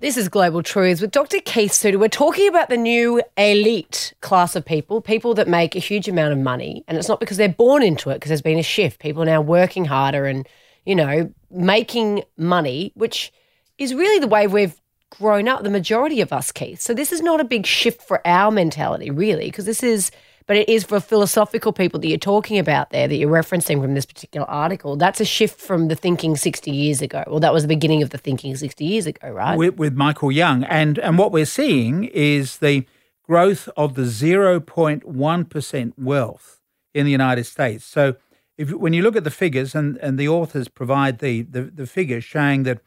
This 0.00 0.16
is 0.18 0.28
Global 0.28 0.62
Truths 0.62 1.00
with 1.00 1.10
Dr. 1.10 1.38
Keith 1.44 1.72
Suter. 1.72 1.98
We're 1.98 2.08
talking 2.08 2.48
about 2.48 2.68
the 2.68 2.76
new 2.76 3.22
elite 3.38 4.12
class 4.20 4.54
of 4.54 4.64
people, 4.64 5.00
people 5.00 5.32
that 5.34 5.48
make 5.48 5.74
a 5.74 5.78
huge 5.78 6.06
amount 6.06 6.32
of 6.32 6.38
money. 6.38 6.84
And 6.86 6.98
it's 6.98 7.08
not 7.08 7.18
because 7.18 7.38
they're 7.38 7.48
born 7.48 7.82
into 7.82 8.10
it, 8.10 8.14
because 8.14 8.28
there's 8.28 8.42
been 8.42 8.58
a 8.58 8.62
shift. 8.62 9.00
People 9.00 9.22
are 9.22 9.26
now 9.26 9.40
working 9.40 9.86
harder 9.86 10.26
and, 10.26 10.46
you 10.84 10.94
know, 10.94 11.32
making 11.50 12.24
money, 12.36 12.92
which 12.94 13.32
is 13.78 13.94
really 13.94 14.18
the 14.18 14.28
way 14.28 14.46
we've 14.46 14.78
grown 15.10 15.48
up, 15.48 15.62
the 15.62 15.70
majority 15.70 16.20
of 16.20 16.32
us, 16.32 16.52
Keith. 16.52 16.80
So 16.80 16.92
this 16.92 17.10
is 17.10 17.22
not 17.22 17.40
a 17.40 17.44
big 17.44 17.64
shift 17.66 18.02
for 18.02 18.26
our 18.26 18.50
mentality, 18.50 19.10
really, 19.10 19.46
because 19.46 19.64
this 19.64 19.82
is 19.82 20.10
but 20.50 20.56
it 20.56 20.68
is 20.68 20.82
for 20.82 20.98
philosophical 20.98 21.72
people 21.72 22.00
that 22.00 22.08
you're 22.08 22.18
talking 22.18 22.58
about 22.58 22.90
there, 22.90 23.06
that 23.06 23.14
you're 23.14 23.30
referencing 23.30 23.80
from 23.80 23.94
this 23.94 24.04
particular 24.04 24.50
article. 24.50 24.96
That's 24.96 25.20
a 25.20 25.24
shift 25.24 25.60
from 25.60 25.86
the 25.86 25.94
thinking 25.94 26.36
60 26.36 26.72
years 26.72 27.00
ago. 27.00 27.22
Well, 27.28 27.38
that 27.38 27.52
was 27.52 27.62
the 27.62 27.68
beginning 27.68 28.02
of 28.02 28.10
the 28.10 28.18
thinking 28.18 28.56
60 28.56 28.84
years 28.84 29.06
ago, 29.06 29.30
right? 29.30 29.56
With, 29.56 29.76
with 29.76 29.94
Michael 29.94 30.32
Young. 30.32 30.64
And, 30.64 30.98
and 30.98 31.18
what 31.18 31.30
we're 31.30 31.46
seeing 31.46 32.02
is 32.02 32.58
the 32.58 32.84
growth 33.22 33.68
of 33.76 33.94
the 33.94 34.02
0.1% 34.02 35.92
wealth 35.96 36.60
in 36.94 37.04
the 37.04 37.12
United 37.12 37.44
States. 37.44 37.84
So 37.84 38.16
if 38.58 38.72
when 38.72 38.92
you 38.92 39.02
look 39.02 39.14
at 39.14 39.22
the 39.22 39.30
figures, 39.30 39.76
and, 39.76 39.98
and 39.98 40.18
the 40.18 40.26
authors 40.26 40.66
provide 40.66 41.20
the, 41.20 41.42
the, 41.42 41.62
the 41.62 41.86
figures 41.86 42.24
showing 42.24 42.64
that 42.64 42.80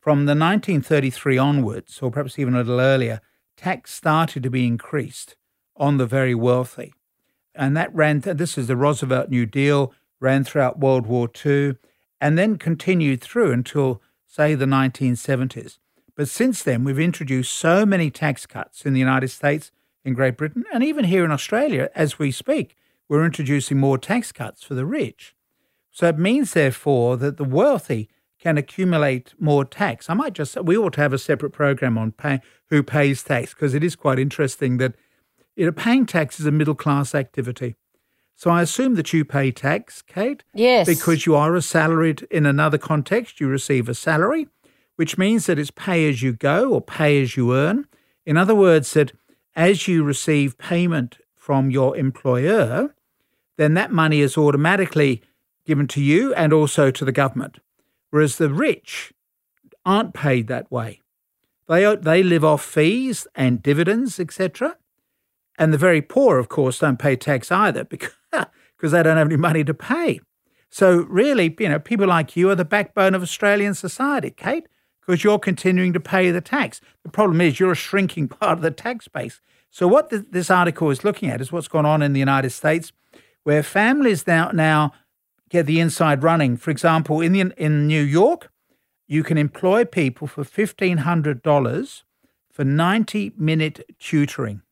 from 0.00 0.26
the 0.26 0.36
1933 0.36 1.36
onwards, 1.36 1.98
or 2.00 2.12
perhaps 2.12 2.38
even 2.38 2.54
a 2.54 2.58
little 2.58 2.78
earlier, 2.78 3.20
tax 3.56 3.92
started 3.92 4.44
to 4.44 4.50
be 4.50 4.68
increased 4.68 5.34
on 5.76 5.96
the 5.96 6.06
very 6.06 6.36
wealthy 6.36 6.92
and 7.58 7.76
that 7.76 7.94
ran. 7.94 8.22
Th- 8.22 8.36
this 8.36 8.56
is 8.56 8.68
the 8.68 8.76
Roosevelt 8.76 9.28
New 9.28 9.44
Deal, 9.44 9.92
ran 10.20 10.44
throughout 10.44 10.78
World 10.78 11.06
War 11.06 11.28
II, 11.44 11.76
and 12.20 12.38
then 12.38 12.56
continued 12.56 13.20
through 13.20 13.52
until 13.52 14.00
say 14.26 14.54
the 14.54 14.64
1970s. 14.64 15.78
But 16.14 16.28
since 16.28 16.62
then, 16.62 16.84
we've 16.84 16.98
introduced 16.98 17.52
so 17.52 17.84
many 17.84 18.10
tax 18.10 18.46
cuts 18.46 18.86
in 18.86 18.92
the 18.92 19.00
United 19.00 19.28
States, 19.28 19.70
in 20.04 20.14
Great 20.14 20.36
Britain, 20.36 20.64
and 20.72 20.82
even 20.82 21.04
here 21.04 21.24
in 21.24 21.30
Australia 21.30 21.90
as 21.94 22.18
we 22.18 22.30
speak. 22.30 22.76
We're 23.08 23.24
introducing 23.24 23.78
more 23.78 23.98
tax 23.98 24.32
cuts 24.32 24.62
for 24.62 24.74
the 24.74 24.84
rich. 24.84 25.34
So 25.90 26.08
it 26.08 26.18
means, 26.18 26.52
therefore, 26.52 27.16
that 27.16 27.36
the 27.38 27.44
wealthy 27.44 28.08
can 28.38 28.58
accumulate 28.58 29.34
more 29.38 29.64
tax. 29.64 30.08
I 30.08 30.14
might 30.14 30.32
just, 30.32 30.56
we 30.62 30.76
ought 30.76 30.92
to 30.94 31.00
have 31.00 31.12
a 31.12 31.18
separate 31.18 31.50
program 31.50 31.98
on 31.98 32.12
pay, 32.12 32.40
who 32.66 32.82
pays 32.82 33.22
tax 33.22 33.54
because 33.54 33.74
it 33.74 33.82
is 33.82 33.96
quite 33.96 34.18
interesting 34.18 34.76
that 34.76 34.94
you 35.58 35.66
know, 35.66 35.72
paying 35.72 36.06
tax 36.06 36.38
is 36.38 36.46
a 36.46 36.52
middle 36.52 36.76
class 36.76 37.16
activity. 37.16 37.74
So 38.36 38.48
I 38.48 38.62
assume 38.62 38.94
that 38.94 39.12
you 39.12 39.24
pay 39.24 39.50
tax, 39.50 40.02
Kate. 40.02 40.44
Yes. 40.54 40.86
Because 40.86 41.26
you 41.26 41.34
are 41.34 41.56
a 41.56 41.60
salaried 41.60 42.22
in 42.30 42.46
another 42.46 42.78
context, 42.78 43.40
you 43.40 43.48
receive 43.48 43.88
a 43.88 43.94
salary, 43.94 44.46
which 44.94 45.18
means 45.18 45.46
that 45.46 45.58
it's 45.58 45.72
pay 45.72 46.08
as 46.08 46.22
you 46.22 46.32
go 46.32 46.72
or 46.72 46.80
pay 46.80 47.20
as 47.20 47.36
you 47.36 47.52
earn. 47.52 47.88
In 48.24 48.36
other 48.36 48.54
words, 48.54 48.92
that 48.92 49.10
as 49.56 49.88
you 49.88 50.04
receive 50.04 50.56
payment 50.58 51.18
from 51.34 51.72
your 51.72 51.96
employer, 51.96 52.94
then 53.56 53.74
that 53.74 53.90
money 53.90 54.20
is 54.20 54.38
automatically 54.38 55.22
given 55.66 55.88
to 55.88 56.00
you 56.00 56.32
and 56.34 56.52
also 56.52 56.92
to 56.92 57.04
the 57.04 57.10
government. 57.10 57.58
Whereas 58.10 58.36
the 58.36 58.48
rich 58.48 59.12
aren't 59.84 60.14
paid 60.14 60.46
that 60.46 60.70
way. 60.70 61.02
They, 61.66 61.96
they 61.96 62.22
live 62.22 62.44
off 62.44 62.64
fees 62.64 63.26
and 63.34 63.60
dividends, 63.60 64.20
etc. 64.20 64.76
And 65.58 65.74
the 65.74 65.78
very 65.78 66.00
poor, 66.00 66.38
of 66.38 66.48
course, 66.48 66.78
don't 66.78 66.98
pay 66.98 67.16
tax 67.16 67.50
either 67.50 67.84
because, 67.84 68.12
they 68.80 69.02
don't 69.02 69.16
have 69.16 69.26
any 69.26 69.36
money 69.36 69.64
to 69.64 69.74
pay. 69.74 70.20
So, 70.70 70.98
really, 71.08 71.54
you 71.58 71.68
know, 71.68 71.80
people 71.80 72.06
like 72.06 72.36
you 72.36 72.48
are 72.50 72.54
the 72.54 72.64
backbone 72.64 73.14
of 73.14 73.22
Australian 73.22 73.74
society, 73.74 74.30
Kate, 74.30 74.68
because 75.00 75.24
you're 75.24 75.38
continuing 75.38 75.92
to 75.94 76.00
pay 76.00 76.30
the 76.30 76.40
tax. 76.40 76.80
The 77.02 77.08
problem 77.08 77.40
is 77.40 77.58
you're 77.58 77.72
a 77.72 77.76
shrinking 77.76 78.28
part 78.40 78.52
of 78.52 78.62
the 78.62 78.70
tax 78.70 79.08
base. 79.08 79.40
So, 79.70 79.88
what 79.88 80.10
the, 80.10 80.24
this 80.30 80.50
article 80.50 80.90
is 80.90 81.04
looking 81.04 81.28
at 81.28 81.40
is 81.40 81.50
what's 81.50 81.68
gone 81.68 81.86
on 81.86 82.02
in 82.02 82.12
the 82.12 82.20
United 82.20 82.50
States, 82.50 82.92
where 83.42 83.62
families 83.62 84.26
now 84.26 84.50
now 84.52 84.92
get 85.48 85.66
the 85.66 85.80
inside 85.80 86.22
running. 86.22 86.56
For 86.56 86.70
example, 86.70 87.20
in 87.20 87.32
the, 87.32 87.52
in 87.56 87.86
New 87.86 88.02
York, 88.02 88.50
you 89.06 89.22
can 89.24 89.38
employ 89.38 89.84
people 89.84 90.26
for 90.26 90.44
fifteen 90.44 90.98
hundred 90.98 91.42
dollars 91.42 92.04
for 92.52 92.64
ninety 92.64 93.32
minute 93.36 93.84
tutoring. 93.98 94.62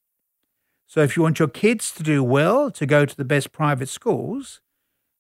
So 0.97 1.03
if 1.03 1.15
you 1.15 1.23
want 1.23 1.39
your 1.39 1.49
kids 1.49 1.93
to 1.93 2.03
do 2.03 2.25
well, 2.25 2.71
to 2.71 2.87
go 2.87 3.05
to 3.05 3.15
the 3.15 3.23
best 3.23 3.53
private 3.53 3.91
schools, 3.91 4.63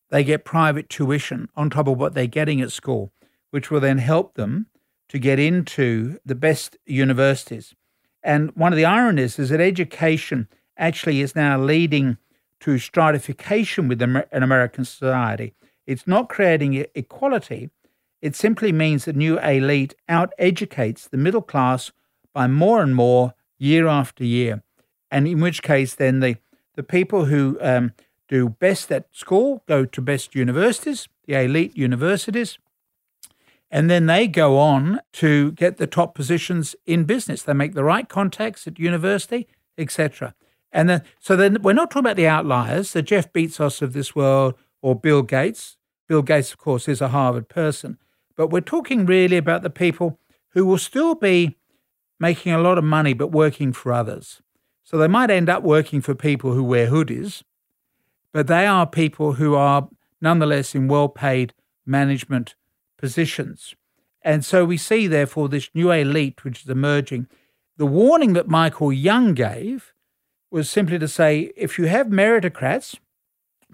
they 0.09 0.25
get 0.25 0.42
private 0.42 0.88
tuition 0.88 1.50
on 1.54 1.68
top 1.68 1.87
of 1.87 1.99
what 1.99 2.14
they're 2.14 2.26
getting 2.26 2.62
at 2.62 2.73
school, 2.73 3.12
which 3.50 3.71
will 3.71 3.80
then 3.80 3.99
help 3.99 4.37
them 4.37 4.68
to 5.11 5.18
get 5.18 5.38
into 5.38 6.18
the 6.25 6.35
best 6.35 6.78
universities. 6.87 7.75
And 8.23 8.56
one 8.56 8.73
of 8.73 8.78
the 8.78 8.87
ironies 8.87 9.38
is 9.38 9.50
that 9.50 9.61
education 9.61 10.49
actually 10.78 11.21
is 11.21 11.37
now 11.37 11.61
leading 11.61 12.16
to 12.61 12.78
stratification 12.78 13.87
within 13.87 14.25
an 14.33 14.42
American 14.42 14.87
society. 14.87 15.52
It's 15.87 16.06
not 16.06 16.30
creating 16.30 16.87
equality. 16.95 17.68
It 18.23 18.35
simply 18.35 18.73
means 18.73 19.04
the 19.04 19.12
new 19.12 19.38
elite 19.40 19.95
out 20.09 20.33
educates 20.38 21.06
the 21.06 21.18
middle 21.18 21.42
class 21.42 21.92
by 22.33 22.47
more 22.47 22.83
and 22.83 22.95
more 22.97 23.35
year 23.59 23.87
after 23.87 24.25
year 24.25 24.62
and 25.11 25.27
in 25.27 25.41
which 25.41 25.63
case 25.63 25.95
then 25.95 26.21
the 26.21 26.37
the 26.75 26.83
people 26.83 27.25
who 27.25 27.59
um, 27.61 27.93
do 28.29 28.49
best 28.49 28.93
at 28.93 29.07
school 29.13 29.63
go 29.67 29.85
to 29.85 30.03
best 30.03 30.35
universities, 30.35 31.09
the 31.27 31.43
elite 31.43 31.77
universities, 31.77 32.59
and 33.71 33.91
then 33.91 34.07
they 34.07 34.29
go 34.29 34.59
on 34.59 35.01
to 35.15 35.53
get 35.53 35.77
the 35.77 35.87
top 35.87 36.15
positions 36.15 36.77
in 36.87 37.05
business. 37.05 37.43
They 37.43 37.53
make 37.53 37.75
the 37.75 37.85
right 37.85 38.09
contacts 38.09 38.67
at 38.67 38.79
university, 38.79 39.49
etc. 39.77 40.35
And 40.71 40.89
then, 40.89 41.03
so 41.19 41.37
then 41.37 41.63
we're 41.63 41.73
not 41.73 41.91
talking 41.91 42.07
about 42.07 42.17
the 42.17 42.29
outliers, 42.29 42.93
the 42.93 43.03
Jeff 43.03 43.33
Bezos 43.33 43.83
of 43.83 43.93
this 43.93 44.15
world 44.15 44.55
or 44.83 44.95
Bill 44.95 45.23
Gates. 45.23 45.77
Bill 46.09 46.23
Gates, 46.23 46.53
of 46.53 46.59
course, 46.59 46.87
is 46.87 47.01
a 47.01 47.09
Harvard 47.09 47.49
person, 47.49 47.99
but 48.37 48.49
we're 48.49 48.61
talking 48.61 49.07
really 49.07 49.37
about 49.37 49.63
the 49.63 49.71
people 49.71 50.21
who 50.51 50.65
will 50.65 50.79
still 50.79 51.15
be 51.15 51.57
making 52.21 52.53
a 52.53 52.61
lot 52.61 52.79
of 52.79 52.85
money 52.85 53.13
but 53.13 53.33
working 53.33 53.73
for 53.73 53.93
others. 53.93 54.41
So 54.87 54.97
they 54.97 55.09
might 55.09 55.31
end 55.31 55.49
up 55.49 55.64
working 55.64 56.00
for 56.00 56.14
people 56.14 56.52
who 56.52 56.62
wear 56.62 56.87
hoodies, 56.87 57.43
but 58.33 58.47
they 58.47 58.69
are 58.69 58.87
people 58.87 59.33
who 59.33 59.57
are 59.57 59.88
nonetheless 60.21 60.76
in 60.76 60.87
well 60.87 61.09
paid 61.09 61.52
management 61.85 62.55
positions. 62.97 63.75
And 64.23 64.45
so 64.45 64.64
we 64.64 64.76
see, 64.76 65.09
therefore, 65.09 65.49
this 65.49 65.71
new 65.75 65.90
elite 65.90 66.45
which 66.45 66.62
is 66.62 66.69
emerging. 66.69 67.26
The 67.76 67.87
warning 67.87 68.35
that 68.35 68.47
Michael 68.47 68.93
Young 68.93 69.35
gave 69.35 69.93
was 70.52 70.71
simply 70.71 71.00
to 71.00 71.09
say 71.09 71.50
if 71.57 71.78
you 71.78 71.87
have 71.87 72.07
meritocrats, 72.07 72.97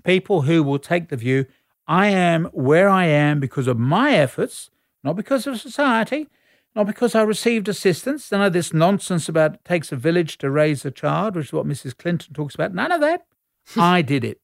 people 0.04 0.42
who 0.42 0.62
will 0.62 0.78
take 0.78 1.11
the 1.11 1.16
view, 1.19 1.45
I 1.87 2.07
am 2.07 2.47
where 2.52 2.88
I 2.88 3.04
am 3.04 3.38
because 3.38 3.66
of 3.66 3.78
my 3.78 4.14
efforts, 4.14 4.71
not 5.04 5.16
because 5.16 5.47
of 5.47 5.61
society, 5.61 6.28
not 6.75 6.87
because 6.87 7.14
I 7.14 7.23
received 7.23 7.69
assistance. 7.69 8.33
None 8.33 8.43
of 8.43 8.52
this 8.52 8.73
nonsense 8.73 9.29
about 9.29 9.55
it 9.55 9.64
takes 9.64 9.93
a 9.93 9.97
village 9.97 10.38
to 10.38 10.50
raise 10.50 10.85
a 10.85 10.91
child, 10.91 11.37
which 11.37 11.47
is 11.47 11.52
what 11.52 11.67
Mrs. 11.67 11.97
Clinton 11.97 12.33
talks 12.33 12.55
about. 12.55 12.75
None 12.75 12.93
of 12.93 13.00
that. 13.00 13.26
I 13.76 14.02
did 14.02 14.25
it. 14.25 14.41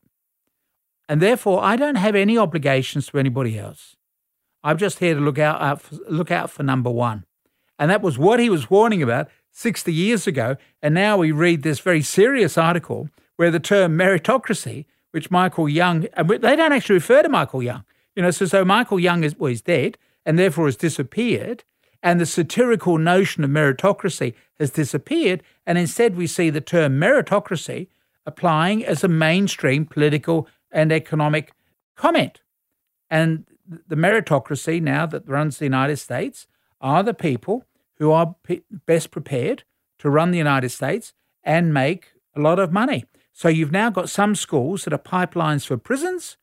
And 1.08 1.22
therefore, 1.22 1.62
I 1.64 1.76
don't 1.76 1.94
have 1.94 2.14
any 2.14 2.36
obligations 2.36 3.06
to 3.08 3.18
anybody 3.18 3.58
else. 3.58 3.96
I'm 4.62 4.76
just 4.76 4.98
here 4.98 5.14
to 5.14 5.20
look 5.20 5.38
out, 5.38 5.62
out 5.62 5.80
for, 5.80 5.96
look 6.08 6.30
out 6.30 6.50
for 6.50 6.62
number 6.62 6.90
one. 6.90 7.24
And 7.78 7.90
that 7.90 8.02
was 8.02 8.18
what 8.18 8.40
he 8.40 8.50
was 8.50 8.68
warning 8.68 9.02
about 9.02 9.28
60 9.52 9.92
years 9.92 10.26
ago. 10.26 10.56
And 10.82 10.94
now 10.94 11.16
we 11.16 11.32
read 11.32 11.62
this 11.62 11.80
very 11.80 12.02
serious 12.02 12.58
article 12.58 13.08
where 13.36 13.50
the 13.50 13.60
term 13.60 13.96
meritocracy, 13.96 14.84
which 15.12 15.30
Michael 15.30 15.68
Young, 15.68 16.06
and 16.14 16.28
they 16.28 16.56
don't 16.56 16.72
actually 16.72 16.96
refer 16.96 17.22
to 17.22 17.28
Michael 17.28 17.62
Young. 17.62 17.84
You 18.14 18.22
know, 18.22 18.30
so, 18.30 18.46
so 18.46 18.64
Michael 18.64 19.00
Young 19.00 19.24
is, 19.24 19.36
well, 19.38 19.48
he's 19.48 19.62
dead 19.62 19.96
and 20.26 20.38
therefore 20.38 20.66
has 20.66 20.76
disappeared 20.76 21.64
and 22.02 22.20
the 22.20 22.26
satirical 22.26 22.98
notion 22.98 23.44
of 23.44 23.50
meritocracy 23.50 24.34
has 24.58 24.70
disappeared, 24.70 25.42
and 25.66 25.78
instead 25.78 26.16
we 26.16 26.26
see 26.26 26.50
the 26.50 26.60
term 26.60 26.98
meritocracy 27.00 27.88
applying 28.26 28.84
as 28.84 29.02
a 29.02 29.08
mainstream 29.08 29.86
political 29.86 30.46
and 30.70 30.92
economic 30.92 31.52
comment. 31.96 32.42
And 33.10 33.46
the 33.66 33.96
meritocracy 33.96 34.80
now 34.80 35.06
that 35.06 35.28
runs 35.28 35.58
the 35.58 35.64
United 35.64 35.96
States 35.96 36.46
are 36.80 37.02
the 37.02 37.14
people 37.14 37.64
who 37.96 38.12
are 38.12 38.36
p- 38.44 38.62
best 38.86 39.10
prepared 39.10 39.64
to 39.98 40.10
run 40.10 40.30
the 40.30 40.38
United 40.38 40.68
States 40.70 41.12
and 41.42 41.74
make 41.74 42.12
a 42.36 42.40
lot 42.40 42.58
of 42.58 42.72
money. 42.72 43.04
So 43.32 43.48
you've 43.48 43.72
now 43.72 43.90
got 43.90 44.10
some 44.10 44.34
schools 44.34 44.84
that 44.84 44.92
are 44.92 44.98
pipelines 44.98 45.66
for 45.66 45.76
prisons, 45.76 46.36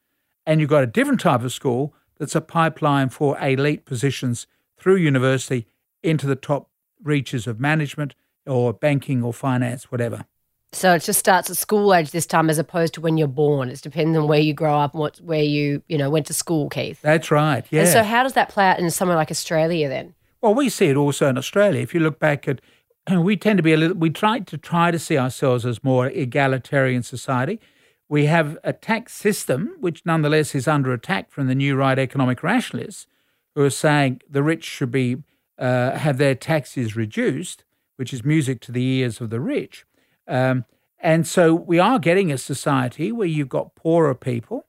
and 0.46 0.60
you've 0.60 0.70
got 0.70 0.84
a 0.84 0.88
different 0.88 1.22
type 1.22 1.44
of 1.44 1.54
school 1.54 1.94
that's 2.18 2.36
a 2.36 2.42
pipeline 2.42 3.10
for 3.10 3.38
elite 3.40 3.86
positions 3.86 4.48
through 4.78 4.98
university 4.98 5.68
into 6.04 6.28
the 6.28 6.36
top 6.36 6.70
reaches 7.04 7.48
of 7.48 7.60
management 7.60 8.16
or 8.46 8.74
banking 8.74 9.24
or 9.24 9.34
finance, 9.34 9.92
whatever. 9.92 10.26
So 10.72 10.94
it 10.94 11.04
just 11.04 11.20
starts 11.20 11.50
at 11.50 11.56
school 11.56 11.94
age 11.94 12.12
this 12.12 12.26
time, 12.26 12.50
as 12.50 12.58
opposed 12.58 12.94
to 12.96 13.02
when 13.02 13.18
you're 13.18 13.30
born. 13.30 13.70
It's 13.70 13.80
depending 13.80 14.18
on 14.18 14.28
where 14.28 14.40
you 14.40 14.54
grow 14.54 14.78
up 14.78 14.94
and 14.94 15.00
what 15.00 15.18
where 15.22 15.42
you 15.42 15.82
you 15.88 15.98
know 15.98 16.10
went 16.10 16.26
to 16.28 16.34
school, 16.34 16.70
Keith. 16.70 17.02
That's 17.02 17.32
right. 17.32 17.66
Yeah. 17.70 17.82
And 17.82 17.90
so 17.90 18.04
how 18.04 18.24
does 18.24 18.34
that 18.34 18.50
play 18.50 18.66
out 18.66 18.80
in 18.80 18.92
somewhere 18.92 19.16
like 19.16 19.32
Australia 19.32 19.88
then? 19.88 20.14
Well, 20.42 20.54
we 20.54 20.70
see 20.70 20.88
it 20.88 20.98
also 20.98 21.28
in 21.28 21.38
Australia. 21.38 21.82
If 21.82 21.94
you 21.94 22.02
look 22.02 22.20
back 22.20 22.48
at, 22.48 22.60
we 23.12 23.38
tend 23.38 23.58
to 23.58 23.64
be 23.64 23.72
a 23.72 23.78
little. 23.78 23.96
We 23.96 24.10
try 24.10 24.40
to 24.40 24.58
try 24.58 24.92
to 24.92 25.00
see 25.00 25.18
ourselves 25.18 25.66
as 25.66 25.82
more 25.84 26.08
egalitarian 26.08 27.04
society. 27.04 27.62
We 28.10 28.26
have 28.26 28.58
a 28.64 28.74
tax 28.74 29.14
system 29.14 29.78
which, 29.80 30.06
nonetheless, 30.06 30.54
is 30.54 30.68
under 30.68 30.94
attack 30.94 31.32
from 31.32 31.48
the 31.48 31.56
new 31.56 31.76
right 31.76 31.98
economic 31.98 32.44
rationalists, 32.44 33.08
who 33.56 33.64
are 33.64 33.70
saying 33.70 34.22
the 34.30 34.44
rich 34.44 34.64
should 34.64 34.92
be 34.92 35.24
uh, 35.58 35.98
have 35.98 36.18
their 36.18 36.36
taxes 36.36 36.96
reduced, 36.96 37.64
which 37.96 38.14
is 38.14 38.24
music 38.24 38.60
to 38.62 38.72
the 38.72 38.84
ears 38.84 39.22
of 39.22 39.30
the 39.30 39.40
rich. 39.40 39.86
Um, 40.28 40.66
and 41.00 41.26
so 41.26 41.54
we 41.54 41.80
are 41.80 42.00
getting 42.00 42.32
a 42.32 42.38
society 42.38 43.12
where 43.12 43.28
you've 43.28 43.50
got 43.50 43.76
poorer 43.76 44.16
people 44.16 44.66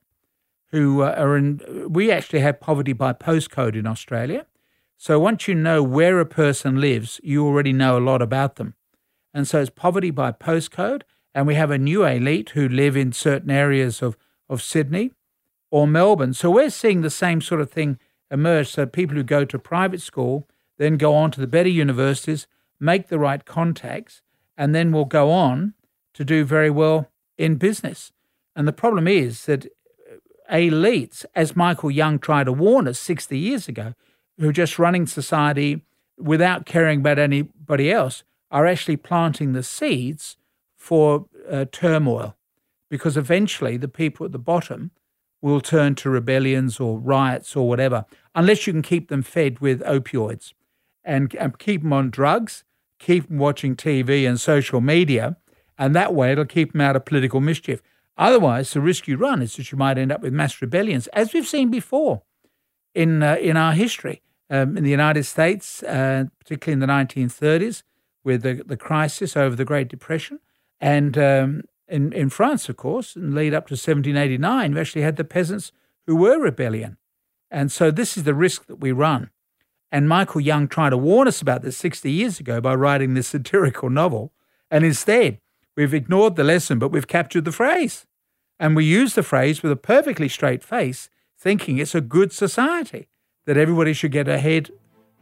who 0.71 1.01
uh, 1.01 1.15
are 1.17 1.37
in. 1.37 1.61
We 1.89 2.11
actually 2.11 2.39
have 2.39 2.59
poverty 2.59 2.93
by 2.93 3.13
postcode 3.13 3.75
in 3.75 3.85
Australia. 3.85 4.45
So 4.97 5.19
once 5.19 5.47
you 5.47 5.53
know 5.53 5.83
where 5.83 6.19
a 6.19 6.25
person 6.25 6.81
lives, 6.81 7.19
you 7.23 7.45
already 7.45 7.73
know 7.73 7.97
a 7.97 8.01
lot 8.01 8.21
about 8.21 8.55
them. 8.55 8.73
And 9.33 9.47
so 9.47 9.61
it's 9.61 9.69
poverty 9.69 10.11
by 10.11 10.31
postcode. 10.31 11.03
And 11.35 11.45
we 11.45 11.55
have 11.55 11.69
a 11.69 11.77
new 11.77 12.03
elite 12.03 12.51
who 12.51 12.67
live 12.67 12.97
in 12.97 13.11
certain 13.11 13.51
areas 13.51 14.01
of, 14.01 14.17
of 14.49 14.61
Sydney 14.61 15.11
or 15.69 15.87
Melbourne. 15.87 16.33
So 16.33 16.49
we're 16.49 16.71
seeing 16.71 17.01
the 17.01 17.11
same 17.11 17.41
sort 17.41 17.61
of 17.61 17.69
thing 17.69 17.99
emerge. 18.31 18.69
So 18.69 18.85
people 18.85 19.15
who 19.15 19.23
go 19.23 19.45
to 19.45 19.59
private 19.59 20.01
school 20.01 20.47
then 20.77 20.97
go 20.97 21.15
on 21.15 21.31
to 21.31 21.41
the 21.41 21.47
better 21.47 21.69
universities, 21.69 22.47
make 22.79 23.07
the 23.07 23.19
right 23.19 23.43
contacts, 23.45 24.21
and 24.55 24.75
then 24.75 24.91
will 24.91 25.05
go 25.05 25.31
on 25.31 25.73
to 26.13 26.23
do 26.23 26.43
very 26.45 26.69
well 26.69 27.09
in 27.37 27.55
business. 27.55 28.11
And 28.55 28.67
the 28.67 28.73
problem 28.73 29.07
is 29.07 29.45
that 29.45 29.67
elites, 30.51 31.25
as 31.35 31.55
Michael 31.55 31.91
Young 31.91 32.19
tried 32.19 32.45
to 32.45 32.53
warn 32.53 32.87
us 32.87 32.99
60 32.99 33.37
years 33.37 33.67
ago, 33.67 33.93
who 34.39 34.49
are 34.49 34.53
just 34.53 34.79
running 34.79 35.07
society 35.07 35.81
without 36.17 36.65
caring 36.65 36.99
about 36.99 37.19
anybody 37.19 37.91
else, 37.91 38.23
are 38.49 38.65
actually 38.65 38.97
planting 38.97 39.53
the 39.53 39.63
seeds 39.63 40.37
for 40.75 41.25
uh, 41.49 41.65
turmoil 41.71 42.35
because 42.89 43.17
eventually 43.17 43.77
the 43.77 43.87
people 43.87 44.25
at 44.25 44.31
the 44.31 44.39
bottom 44.39 44.91
will 45.41 45.61
turn 45.61 45.95
to 45.95 46.09
rebellions 46.09 46.79
or 46.79 46.99
riots 46.99 47.55
or 47.55 47.67
whatever, 47.67 48.05
unless 48.35 48.67
you 48.67 48.73
can 48.73 48.81
keep 48.81 49.09
them 49.09 49.21
fed 49.21 49.59
with 49.59 49.81
opioids 49.81 50.53
and, 51.03 51.33
and 51.35 51.57
keep 51.59 51.83
them 51.83 51.93
on 51.93 52.09
drugs, 52.09 52.63
keep 52.99 53.27
them 53.27 53.37
watching 53.37 53.75
TV 53.75 54.27
and 54.27 54.39
social 54.39 54.81
media, 54.81 55.37
and 55.77 55.95
that 55.95 56.13
way 56.13 56.31
it'll 56.31 56.45
keep 56.45 56.71
them 56.71 56.81
out 56.81 56.95
of 56.95 57.05
political 57.05 57.39
mischief. 57.39 57.81
Otherwise, 58.17 58.73
the 58.73 58.81
risk 58.81 59.07
you 59.07 59.15
run 59.15 59.41
is 59.41 59.55
that 59.55 59.71
you 59.71 59.77
might 59.77 59.97
end 59.97 60.11
up 60.11 60.21
with 60.21 60.33
mass 60.33 60.59
rebellions, 60.61 61.07
as 61.07 61.33
we've 61.33 61.47
seen 61.47 61.69
before 61.69 62.23
in 62.95 63.21
uh, 63.21 63.35
in 63.39 63.55
our 63.55 63.73
history. 63.73 64.21
Um, 64.49 64.77
in 64.77 64.85
the 64.85 64.89
United 64.89 65.25
States, 65.25 65.83
uh, 65.83 66.23
particularly 66.39 66.71
in 66.71 66.79
the 66.79 66.87
1930s, 66.87 67.83
with 68.23 68.43
the, 68.43 68.63
the 68.65 68.77
crisis 68.77 69.35
over 69.35 69.57
the 69.57 69.65
Great 69.65 69.89
Depression, 69.89 70.39
and 70.79 71.17
um, 71.17 71.63
in, 71.87 72.11
in 72.13 72.29
France, 72.29 72.69
of 72.69 72.77
course, 72.77 73.15
and 73.15 73.33
lead 73.33 73.53
up 73.53 73.67
to 73.67 73.73
1789, 73.73 74.73
we 74.73 74.79
actually 74.79 75.01
had 75.01 75.15
the 75.15 75.23
peasants 75.23 75.71
who 76.05 76.15
were 76.15 76.39
rebellion. 76.39 76.97
And 77.49 77.71
so 77.71 77.91
this 77.91 78.17
is 78.17 78.23
the 78.23 78.33
risk 78.33 78.65
that 78.67 78.77
we 78.77 78.91
run. 78.91 79.29
And 79.91 80.09
Michael 80.09 80.41
Young 80.41 80.67
tried 80.67 80.89
to 80.89 80.97
warn 80.97 81.27
us 81.27 81.41
about 81.41 81.61
this 81.61 81.77
60 81.77 82.11
years 82.11 82.39
ago 82.39 82.59
by 82.59 82.75
writing 82.75 83.13
this 83.13 83.29
satirical 83.29 83.89
novel. 83.89 84.33
And 84.69 84.83
instead, 84.83 85.39
we've 85.75 85.93
ignored 85.93 86.35
the 86.35 86.43
lesson, 86.43 86.77
but 86.77 86.91
we've 86.91 87.07
captured 87.07 87.45
the 87.45 87.51
phrase. 87.53 88.05
And 88.59 88.75
we 88.75 88.83
use 88.83 89.13
the 89.13 89.23
phrase 89.23 89.63
with 89.63 89.71
a 89.71 89.77
perfectly 89.77 90.27
straight 90.27 90.63
face, 90.63 91.09
thinking 91.37 91.77
it's 91.77 91.95
a 91.95 92.01
good 92.01 92.33
society, 92.33 93.07
that 93.45 93.55
everybody 93.55 93.93
should 93.93 94.11
get 94.11 94.27
ahead 94.27 94.71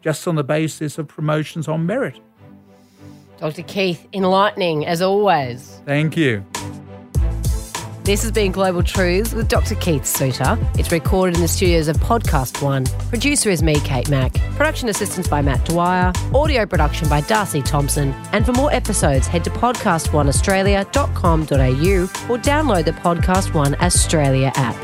just 0.01 0.27
on 0.27 0.35
the 0.35 0.43
basis 0.43 0.97
of 0.97 1.07
promotions 1.07 1.67
on 1.67 1.85
merit. 1.85 2.19
Dr. 3.37 3.63
Keith, 3.63 4.07
enlightening 4.13 4.85
as 4.85 5.01
always. 5.01 5.81
Thank 5.85 6.17
you. 6.17 6.43
This 8.05 8.21
has 8.21 8.31
been 8.31 8.51
Global 8.51 8.83
Truths 8.83 9.33
with 9.33 9.47
Dr. 9.47 9.73
Keith 9.73 10.05
Suter. 10.05 10.59
It's 10.77 10.91
recorded 10.91 11.37
in 11.37 11.41
the 11.41 11.47
studios 11.47 11.87
of 11.87 11.97
Podcast 11.97 12.61
One. 12.61 12.85
Producer 13.09 13.49
is 13.49 13.63
me, 13.63 13.79
Kate 13.79 14.07
Mack. 14.09 14.31
Production 14.57 14.89
assistance 14.89 15.27
by 15.27 15.41
Matt 15.41 15.65
Dwyer. 15.65 16.13
Audio 16.31 16.67
production 16.67 17.09
by 17.09 17.21
Darcy 17.21 17.63
Thompson. 17.63 18.13
And 18.31 18.45
for 18.45 18.51
more 18.51 18.71
episodes, 18.71 19.25
head 19.25 19.43
to 19.45 19.49
podcastoneaustralia.com.au 19.49 22.31
or 22.31 22.37
download 22.37 22.85
the 22.85 22.91
Podcast 22.91 23.55
One 23.55 23.73
Australia 23.81 24.51
app. 24.53 24.75